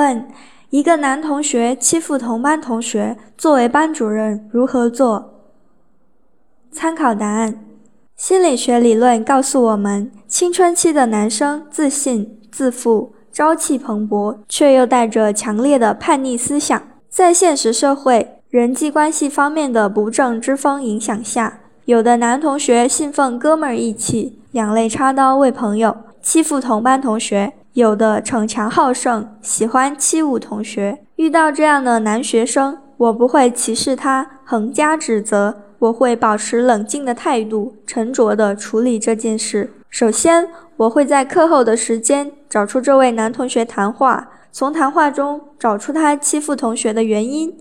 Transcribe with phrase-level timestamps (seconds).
[0.00, 0.26] 问：
[0.70, 5.44] 一个男同学欺负同班同学，作为班主任如何做？
[6.72, 7.62] 参考答案：
[8.16, 16.82] 心理学理论告诉我们，青春期的男生自信、自负、朝气蓬勃，却又带着强烈的叛逆思想。
[17.10, 27.52] 在现实社会人际关系方面的不正之风影响下，有的男同学信奉哥们儿义气，两肋插刀为朋友，欺负同班同学。
[27.74, 31.04] 有的逞强好胜，喜欢欺侮同学。
[31.14, 39.72] 遇到这样的男学生，我不会歧视他，横加指责，我会保持冷静的态度，沉着地处理这件事。
[39.88, 40.48] 首先，
[40.78, 47.56] 我会在课后的时间找出这位男同学谈话，从谈话中找出他欺负同学的原因。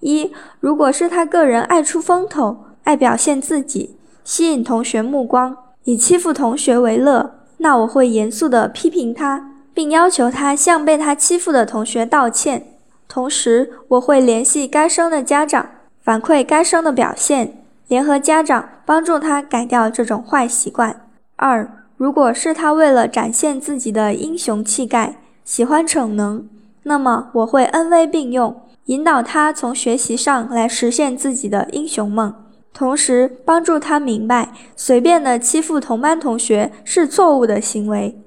[0.00, 9.51] 一，如果是他个人爱出风头，爱表现自己，吸引同学目光，以欺负同学为乐，那我会严肃地批评他。
[9.74, 12.66] 并要求他向被他欺负的同学道歉，
[13.08, 15.68] 同时我会联系该生的家长，
[16.02, 21.06] 反馈该生的表现，联合家长帮助他改掉这种坏习惯。
[21.36, 26.46] 二，如果是他为了展现自己的英雄气概，喜欢逞能，
[26.84, 32.34] 那么我会恩威并用，引导他从学习上来实现自己的英雄梦，
[32.74, 38.18] 同时帮助他明白随便的欺负同班同学是错误的行为。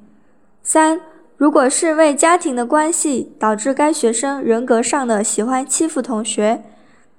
[0.63, 1.01] 三。
[1.37, 6.63] 如果是为家庭的关系导致该学生人格上的喜欢欺负同学，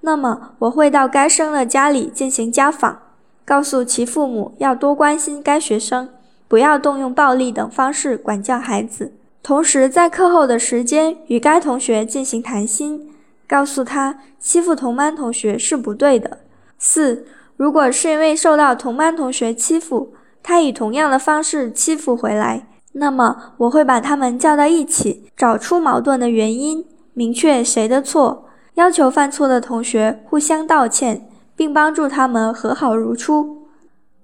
[0.01, 3.03] 那么我会到该生的家里进行家访，
[3.45, 6.09] 告诉其父母要多关心该学生，
[6.49, 9.13] 不要动用暴力等方式管教孩子。
[9.43, 13.11] 同时，在课后的时间与该同学进行谈心，
[13.47, 16.39] 告诉他欺负同班同学是不对的。
[16.79, 22.67] 四，如果是因为受到同班同学欺负，他以同样的方式欺负回来。
[22.99, 33.67] 那么我会把他们叫到一起，找出矛盾的原因，明确谁的错，要求犯错的同学互相道歉，并帮助他们和好如初。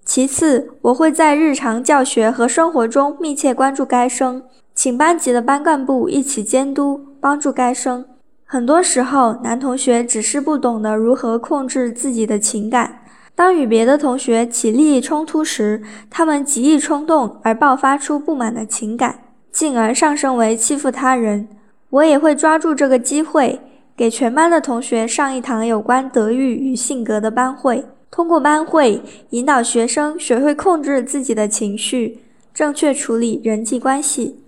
[0.05, 4.43] 其次，我会在日常教学和生活中密切关注该生，
[4.75, 8.05] 请班级的班干部一起监督，帮助该生。
[8.45, 13.02] 很多时候，男同学只是不懂得如何控制自己的情感。
[13.35, 19.21] 当与别的同学起利益冲突时，他们极易冲动而爆发出不满的情感，
[19.51, 21.49] 进而上升为欺负他人。
[21.91, 23.61] 我也会抓住这个机会，
[23.97, 32.19] 给全班的同学上一堂有关德育与性格的班会，通过班会引导学生学会控制自己的情绪，
[32.53, 34.42] 正确处理人际关系。